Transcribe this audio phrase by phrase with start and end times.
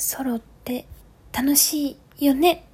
[0.00, 0.86] ソロって
[1.30, 2.64] 楽しいよね。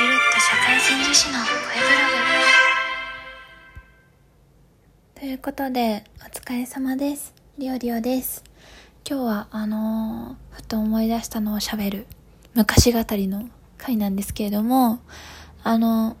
[0.00, 2.08] ゆるっと社会人女子の声ブロ
[5.14, 7.32] グということでお疲れ様です。
[7.56, 8.42] りょうりょうです。
[9.08, 12.06] 今日はあのーふと思い出したのを喋る
[12.54, 13.48] 昔語りの
[13.78, 14.98] 回なんですけれども
[15.62, 16.16] あの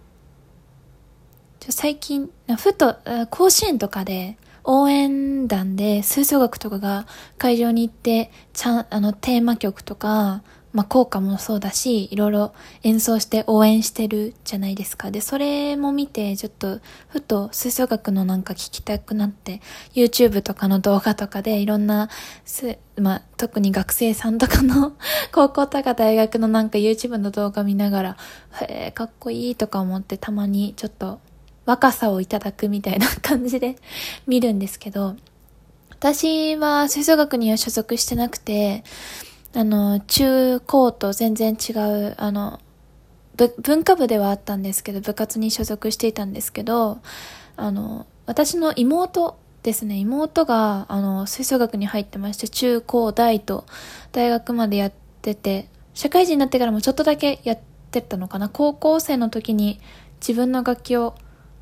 [1.62, 2.28] ちょ最近
[2.58, 2.96] ふと
[3.30, 7.06] 甲子園とかで応援団で吹奏楽とかが
[7.38, 10.42] 会場に行ってちゃんあのテーマ曲とか
[10.72, 15.10] まあ、効果もそうだし、いろいろ演奏して応援してるじゃないですか。
[15.10, 19.60] で、それも見て、ちょっと、ふと吹奏楽のなんか聞きたくなって、
[19.94, 22.08] YouTube とかの動画とかでいろんな、
[22.46, 24.94] す、まあ、特に学生さんとかの、
[25.30, 28.16] 高校とか大学のなんか YouTube の動画見ながら、
[28.62, 31.20] へえ、かっこいいとか思ってたまにちょっと、
[31.64, 33.76] 若さをいただくみたいな感じで
[34.26, 35.16] 見るんですけど、
[35.90, 38.82] 私は吹奏楽には所属してなくて、
[39.54, 42.60] あの、中高と全然違う、あの、
[43.60, 46.98] 文化部ではあったんですけど、部活に所属していたんですけど、
[47.56, 53.64] あの、私の妹ですね、妹が、あの、吹奏楽に入ってまして、中高大と
[54.10, 57.58] 大学までやってて、社会人になってからもちょっとだけやっ
[57.90, 58.48] てたのかな。
[58.48, 59.80] 高校生の時に
[60.20, 61.14] 自分の楽器を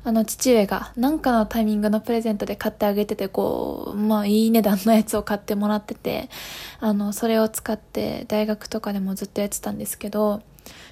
[0.03, 6.29] あの、父上が、なんかのタイミングのプレゼントで買ってあげてて、こう、まあ、いい値段のやつを買ってもらってて、
[6.79, 10.41] あの、それを使って大学とかでもずっとやってたんですけど、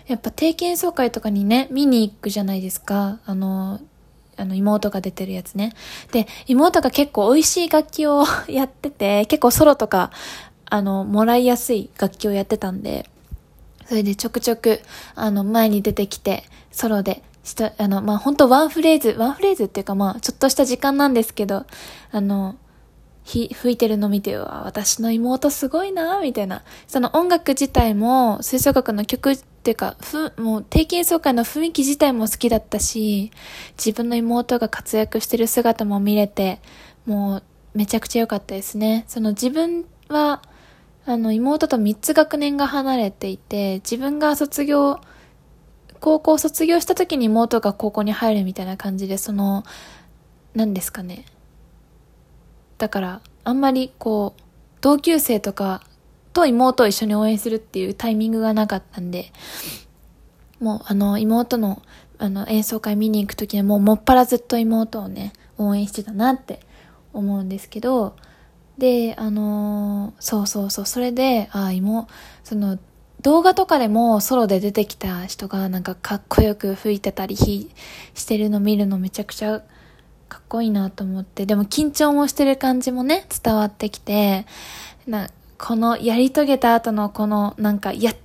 [0.08, 3.20] やっぱ定期演奏会とかにね、見に行くじゃないですか。
[3.26, 3.80] あの、
[4.38, 5.74] あの、妹が出てるやつね。
[6.12, 10.12] で、妹が結構美味しい楽器を やってて、結構ソロとか、
[10.66, 13.10] あの、もらいやすい楽器をやってたんで、
[13.88, 14.82] それでちょくちょく、
[15.16, 21.66] あの、前に出てきて、ソロでした、あの、まあ、本当ワンフレーズ、ワンフレーズっていうかまあ、ちょっとした時間なんですけど、
[22.12, 22.56] あの、
[23.24, 26.64] ひ、吹いてるの見て、わ、私の妹すごいな、みたいな。
[26.88, 33.32] その音楽自体も、吹奏楽の曲っていうか、ふ、もう定期演奏会の雰囲気自体も好きだったし、
[33.78, 36.60] 自分の妹が活躍してる姿も見れて、
[37.06, 37.44] もう、
[37.76, 39.06] めちゃくちゃ良かったですね。
[39.08, 40.42] その自分は、
[41.06, 45.00] あの、妹と3つ学年が離れていて、自分が卒業、
[46.00, 49.64] 高校卒業した時に妹が高校に入るみたいな感じで、その、
[50.56, 51.26] 何ですかね。
[52.78, 54.42] だから、あんまりこう、
[54.82, 55.82] 同級生とか
[56.34, 59.32] と妹を一緒に応援するっていうタイミングがなかったんで、
[60.60, 61.82] もうあの、妹の
[62.22, 66.60] あの演奏会見に行く時はもうもっぱらずっと妹をね、応援してたなって
[67.14, 68.16] 思うんですけど、
[68.78, 72.08] で、あのーそうそうそう、それで、ああ、妹、
[72.44, 72.78] その、
[73.22, 79.62] 動画とかでもソロで出てきた人がなんかかっこよく吹いてたりしてるの見るのめちゃくちゃ
[80.30, 84.46] かっこいいなと思って、でも緊張もしてる感じもね、伝わってきて、
[85.08, 88.16] な、このやり遂げた後のこのなんかやっ、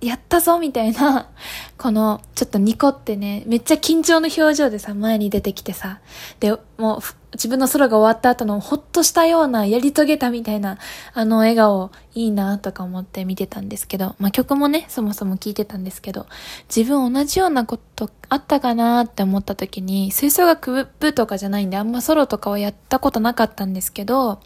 [0.00, 1.28] やったぞみたいな、
[1.76, 5.98] このちょっとニコってね、めっちゃ緊張の表情でさ、前に出てきてさ、
[6.38, 7.00] で、もう
[7.34, 10.78] 自分のソロが終わった後のほっとしたようなやり遂げたみたいな、
[11.14, 16.26] あの笑顔いいなとか思って見てたんですけど、まあ、曲もね、そもそも聞いてたんですけど、
[16.74, 24.40] 自分同じようなことあったかなって思った時に、吹奏楽部とかじゃないんであんまソロとかはやったことなかったんですけど、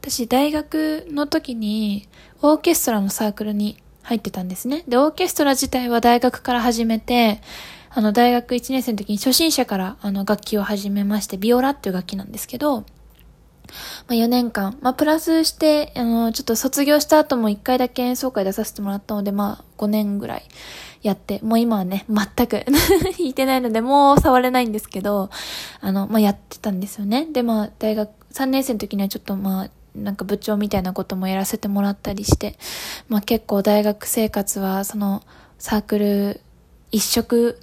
[0.00, 2.08] 私大学の時に
[2.42, 4.84] オーケストラのサークルに入ってたんですね。
[4.88, 7.40] で、オーケストラ自体は大学から始めて、
[7.90, 12.84] あの、大学1年生の時に初心者からあの楽器を始めまして、ビオラっていう楽器なんですけど、ま
[14.10, 20.42] あ、4年間、まあ、プラスして、あの、ちょっと卒業した後も1回だけ演奏会出させてもらったので、まあ、5年ぐらい
[21.02, 22.64] やって、もう今はね、全く
[23.18, 25.30] 弾いてないので、もう触れないんですけど、
[25.80, 27.26] あの、まあ、やってたんですよね。
[27.30, 29.70] で、まあ、大学3年生の時にはちょっとまあ、
[30.04, 32.58] なんか部長みたいなこともやらせてもらったりして、
[33.08, 35.22] まあ結構大学生活はその
[35.58, 36.40] サークル
[36.90, 37.60] 一色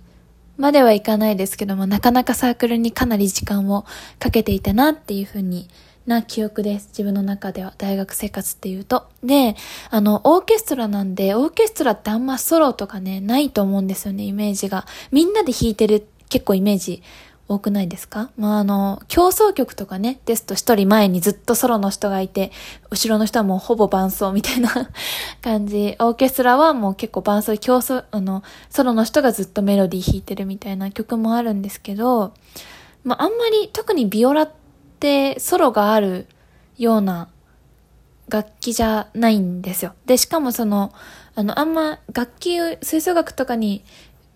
[0.57, 3.85] まではいかないですけども、なかなかサークルにかなり時間を
[4.19, 5.67] かけていたなっていうふうに
[6.05, 6.89] な記憶です。
[6.89, 9.07] 自分の中では大学生活っていうと。
[9.23, 9.55] で、
[9.89, 14.85] あの、オーケストラなんで、オーケストラってあんまソロとかね、ないと思うんですよね、イメージが。
[15.11, 17.01] みんなで弾いてる結構イメージ
[17.47, 18.31] 多くないですか？
[18.37, 22.51] まあ、あの、競争曲とかね、ですと一人前にずっとソロの人がいて、
[22.89, 24.71] 後ろの人はもうほぼ伴奏みたいな
[25.43, 25.95] 感じ。
[25.99, 32.33] オーケストラはもう結構伴奏、競争、あの、ソロの人がずっとメロディー弾いてるみたいな曲もあるんですけど、
[33.03, 34.51] まあ、あんまり、特にビオラっ
[34.99, 36.25] てソロがある
[36.79, 37.27] ような
[38.27, 39.93] 楽器じゃないんですよ。
[40.07, 40.91] で、しかもその、
[41.35, 43.83] あの、あんま楽器、吹奏楽とかに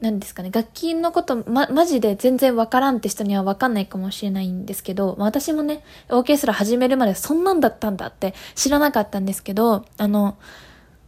[0.01, 10.37] 何ですかね、楽器のこと、ま、マジで全然わからんって人にはわかんないかもしれないんですけど、私もね、オーケストラ始めるまでそんなんだったんだって知らなかったんですけど、あの、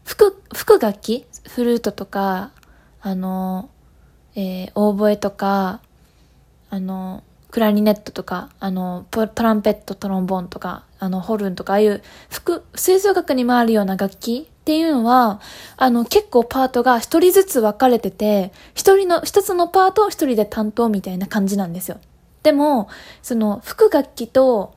[0.04, 2.52] 吹く、吹く楽器フルートとか、
[3.02, 3.70] あの、
[4.36, 5.80] えー、オーボエとか、
[6.70, 15.42] あの、クラリネットとか、あの、トランペット、トロンボーンとか、あの、ホルンとか、ああいう吹く吹奏楽に回るような楽器っていうのは、
[15.76, 21.98] あの、結構パートが一人ずつ分かれてて、一人の、一つのパートを一人で担当みたいな感じなんですよ。
[22.44, 22.88] でも、
[23.24, 24.76] その、副楽器と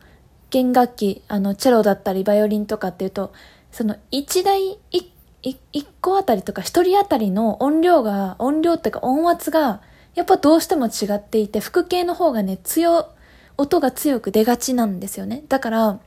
[0.48, 3.34] 弦楽器、あの、チェロだったりバイオリンとかっていうと、
[3.72, 9.82] その、一台、一個あたりとか一人あたりの音量が、音量っていうか音圧が、
[10.14, 13.10] やっぱどうしても違っていて、副系の方がね、強、
[13.58, 15.44] 音が強く出がちなんですよね。
[15.48, 16.00] だから、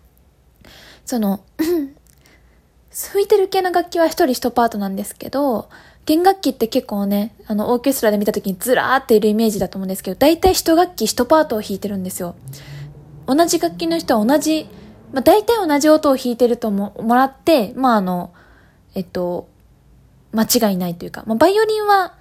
[1.05, 1.41] その
[2.97, 5.69] 吹いてる系の楽器は一人一パートなんですけど、
[6.07, 12.35] 弦楽器って結構ね、あの、オーケストラで見た時にずらーっているイメージだと思うんですけど、大体一楽器一パートを弾いてるんですよ。
[13.27, 14.67] 同じ楽器の人は同じ、
[15.13, 18.33] まあ、大体同じ音を弾いてるとも、もらって、まあ、あの、
[18.95, 19.47] えっと、
[20.31, 22.15] 間違いないというか、まあ、バイオリンは、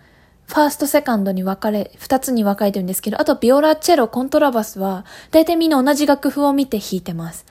[0.44, 7.46] ファースト、セカンドに分かれ、二つに分かれてるんですけど、あとビオラ、チェロ、コントラバスは、大体みんな同じ楽譜を見て弾いてます。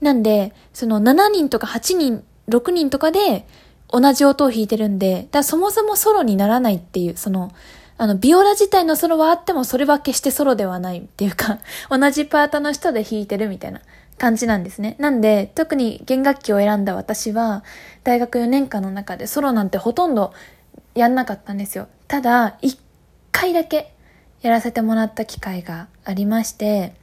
[0.00, 3.46] なんで、その7人とか8人、6人とかで
[3.88, 7.52] 同じ音を弾いてるんで、だそもそもソロにならないっていう、その、
[7.98, 11.58] あの、ビオラ自体のソロはあっても、それは決してソロではないっていうか、
[11.90, 13.80] 同じパートの人で弾いてるみたいな
[14.16, 14.96] 感じなんですね。
[14.98, 17.64] なんで、特に弦楽器を選んだ私は、
[18.04, 20.32] 大学4年間の中でソロなんてほとんど
[20.94, 21.88] やんなかったんですよ。
[22.08, 22.80] ただ、一
[23.32, 23.92] 回だけ
[24.40, 26.94] やらせてもらった機会がありまして、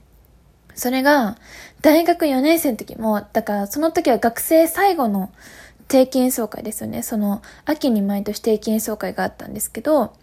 [0.73, 1.37] それが、
[1.81, 5.31] 大学4年生の時も、だからその時は学生最後の
[5.87, 7.03] 定期演奏会ですよね。
[7.03, 10.13] その、秋に毎年定期演奏会があったんですけど、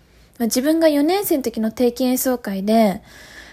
[0.41, 3.03] 自分が4年生の時の定期演奏会で、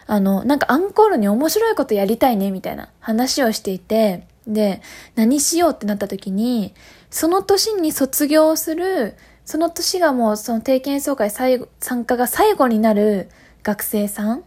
[0.07, 4.81] あの、なんかアンコールに面白いことやりたいね、みたいな話をしていて、で、
[5.15, 6.74] 何しようってなった時に、
[7.09, 9.15] その年に卒業する、
[9.45, 13.30] その年がもうその定期演奏会最後、参加が最後になる
[13.63, 14.44] 学生さん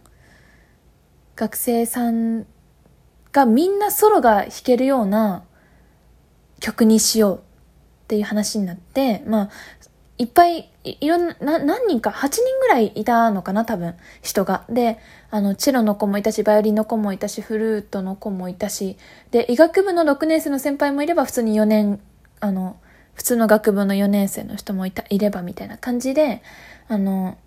[1.35, 2.45] 学生さん
[3.35, 5.43] がみんなソロが弾けるような
[6.61, 7.41] 曲にしようっ
[8.07, 9.49] ていう話になって、まあ、
[10.17, 14.63] いっぱい、いろんな、何人か、8人ぐらいいたのかな、多分、人が。
[14.69, 14.99] で、
[15.31, 18.97] あの、チェロの子もいたし、バイオリンの子もいたし、フルートの子もいたし、
[19.31, 21.99] で、医学部の6年生の先輩もいれば、普通に4年、
[22.39, 22.77] あの、
[23.15, 26.41] 普通の学部の4年生の人もいた、いればみたいな感じで、
[26.87, 27.37] あの、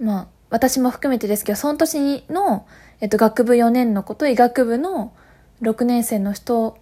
[0.00, 2.66] まあ、私も含めてですけど、その年の、
[3.02, 5.12] えっと、学部4年の子と医学部の
[5.60, 6.78] 6年生の人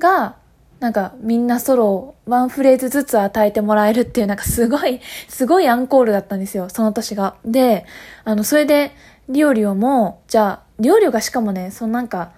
[0.00, 0.36] が、
[0.80, 5.00] なんかみんなソロをワンフレーズずつ与えてもらえるっていうなんかすごい、
[5.30, 7.36] すごいアンコールだったんですよ、その年が。
[7.44, 7.86] で、
[8.24, 8.90] あの、それで、
[9.28, 12.32] リオリオも、じゃあ、リオリオがしかもね、そのなんか、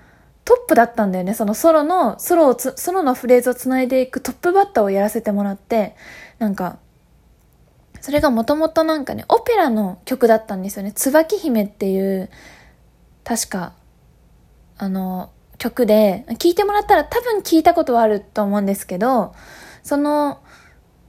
[0.44, 1.32] トップだったんだよね。
[1.32, 5.96] そのソロの、ソロを、ソロのフレーズを繋いでいくトップバッターをやらせてもらって、
[6.38, 6.76] なんか、
[8.02, 10.92] それがもともとなんかね、オペラの曲だったんですよね。
[10.92, 12.28] 椿姫っていう、
[13.24, 13.72] 確か、
[14.78, 19.34] あの、曲で、聴いてもらったら多分聞いたことはあると思うんですけど、
[19.82, 20.40] その、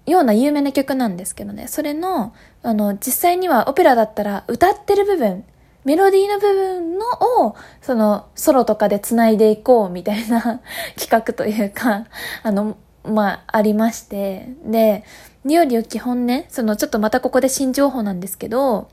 [0.05, 5.43] ような有名な曲なんですけどね、それの、あの、実際にはオペラだったら歌ってる部分、
[5.83, 7.05] メロディーの部分の
[7.45, 10.62] を、その、ソロとかで繋いでいこうみたいな
[11.00, 12.05] 企画というか、
[12.43, 15.03] あの、まあ、ありまして、で、
[15.43, 18.89] リオリオ基本ね、その、ちょっとまたここで新情報なんですけど、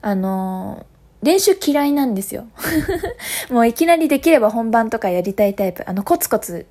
[0.00, 0.86] あの、
[1.24, 2.46] 練習嫌いなんですよ。
[3.50, 5.82] もういきなりできれば本番とかやりたいタイプ。
[5.86, 6.66] あの、コツコツ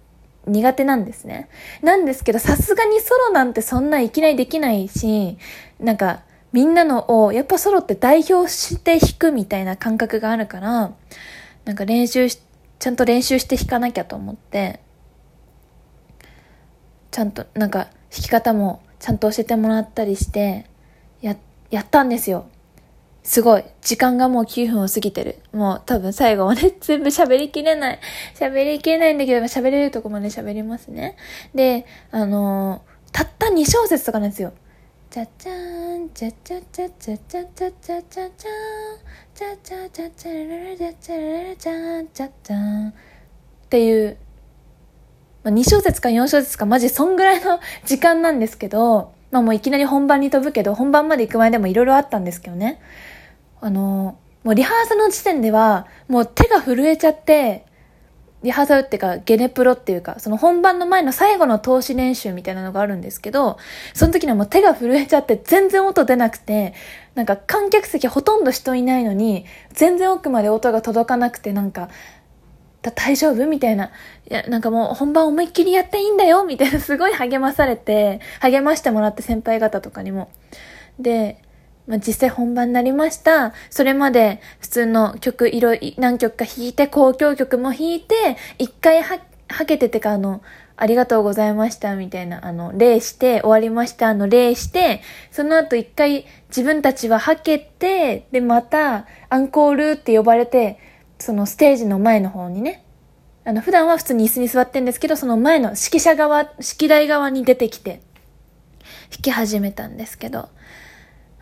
[0.45, 1.49] 苦手なんですね。
[1.81, 5.37] なんですけど、さすがにソロなんてそんないきなりできないし、
[5.79, 10.93] なんか、みんなのを、やっぱソロって代表して弾くみたいな感覚があるから、
[11.65, 12.39] なんか練習し、
[12.77, 14.79] ちゃんと練習して弾かなきゃと思って、
[17.09, 20.67] ちゃんと、なんか、弾き方もちゃんと教えてもらったりして、
[21.21, 21.35] や、
[21.71, 22.45] やったんですよ。
[23.23, 23.63] すごい。
[23.81, 25.39] 時間がもう9分を過ぎてる。
[25.53, 27.99] もう多分最後はね、全部喋りきれない。
[28.35, 31.15] 喋りきれないんだけど、喋れるとこまで喋りますね。
[31.55, 34.53] で、あのー、たった2小節とかなんですよ。
[35.09, 38.67] チャチャーン、チャチャチャチャチャチャチャチャチャ
[39.33, 42.93] チャチャチャチャララチャチャララチャチャチャっ
[43.69, 44.17] ていう、
[45.43, 52.79] まあ、2小節か4小節かマジそんぐらいの時間なんですけど、まあもういきなり本番に飛ぶけど、本番まで行く前でもいろいろあったんですけどね。
[53.61, 57.65] あの、もうリハーサルの時点では、もう手が震えちゃって、
[58.43, 63.57] リハーサルっていうか、ゲネプロっていうか、その本番の前の最後の投資練習みたいなのがあるんですけど、
[63.95, 66.75] その時にはもう手が震えちゃって全然音出なくて、
[67.15, 71.89] なんか観客席ほとんど人いないのに、全然奥まで音が届かなくて、なんか、
[72.91, 73.47] 大丈夫？
[73.47, 73.85] みたいな。
[73.85, 76.43] いや、なんかもう本番思いっきりやっていいんだよ？
[76.43, 80.29] みたいなすごい励まされて、励ましてもらって先輩方とかにも。
[80.99, 81.41] で、
[81.87, 83.53] まあ、実際本番になりました。
[83.69, 90.41] それまで普通の曲、いろ、何曲か弾いて、交響曲も弾いて、一回は、はけててか、あの、
[90.77, 100.79] ありがとうございました、みたいな、あの、礼して、終わりました、あの、礼して、その後一回自分たちははけて、で、また、アンコールって呼ばれて、
[101.19, 102.85] そのステージの前の方にね、
[103.45, 108.01] あの、普段は普通に椅子に座ってんですけど、その前の指揮者側、指揮台側に出てきて、
[109.11, 110.49] 弾き始めたんですけど、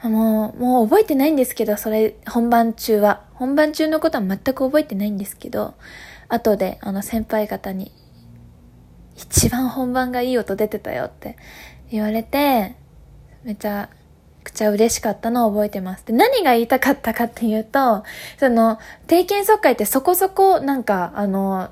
[0.03, 3.23] もう、もう覚えてないんですけど、それ、本番中は。
[3.33, 5.75] 本番中のことは全く覚えてないんですけど、
[6.27, 7.91] 後で、あの、先輩方に、
[9.15, 11.37] 一番本番がいい音出てたよって
[11.91, 12.75] 言われて、
[13.43, 13.89] めちゃ
[14.43, 16.05] くちゃ嬉しかったのを覚えてます。
[16.05, 18.03] で、何が言いたかったかっていうと、
[18.39, 21.69] その、定期演奏会ってそこそこ、なんか、あの、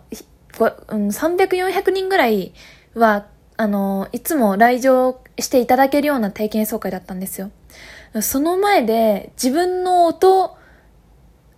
[0.54, 2.54] 300、400人ぐらい
[2.94, 3.26] は、
[3.58, 7.52] あの、いつも来場していただけるような定期演奏会だったんですよ。
[8.22, 10.58] その前で自分の音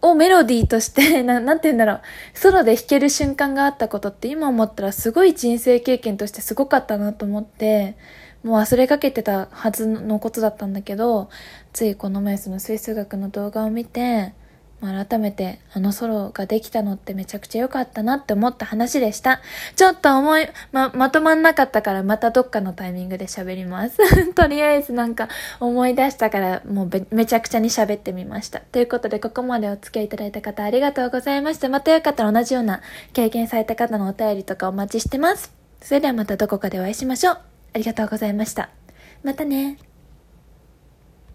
[0.01, 2.01] をメロディーとして な、なんて言うんだろう、
[2.33, 7.95] ソロで弾ける瞬間があったことって今思ったらすごい人生経験としてすごかったなと思って、
[8.43, 11.29] もう忘れかけてたはずのことだったんだけど、
[11.73, 14.33] ついこの前その吹奏楽の動画を見て、
[14.81, 19.41] 改めてあのソロができたのってめちゃくちゃ良かったなって思った話でした。
[19.75, 23.97] ちょっと思い、ま、まとまんなかったからまたどっかのタイミングで喋ります。
[24.33, 25.29] とりあえずなんか
[25.59, 28.59] 思い出したからもうめちゃくちゃに喋ってみました。
[28.59, 31.69] ということでここまでお付き合いいただいた方ありがとうございました。
[31.69, 32.81] またよかったら同じような
[33.13, 35.51] 経験された方のお便りとかお待ちしてます。
[35.81, 37.50] それではまたどこかでお会いしましょう。
[37.73, 38.69] ありがとうございました。
[39.23, 39.77] またね。